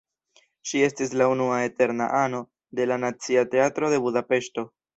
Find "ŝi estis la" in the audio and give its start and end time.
0.69-1.27